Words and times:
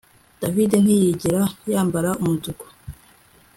David 0.41 0.71
ntiyigera 0.83 1.43
yambara 1.71 2.09
umutuku 2.21 2.65